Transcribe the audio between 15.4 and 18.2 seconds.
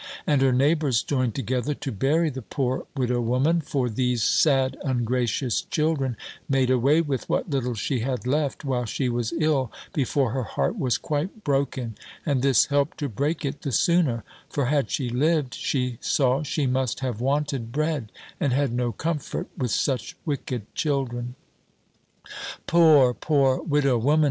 she saw she must have wanted bread,